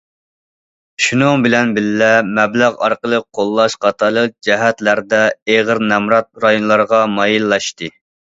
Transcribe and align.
شۇنىڭ 1.07 1.43
بىلەن 1.47 1.73
بىللە، 1.75 2.07
مەبلەغ 2.37 2.79
ئارقىلىق 2.87 3.27
قوللاش 3.39 3.75
قاتارلىق 3.85 4.33
جەھەتلەردە 4.49 5.21
ئېغىر 5.57 5.85
نامرات 5.93 6.31
رايونلارغا 6.47 7.03
مايىللاشتى. 7.21 7.93